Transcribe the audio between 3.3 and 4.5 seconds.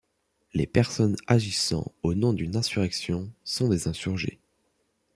sont des insurgés.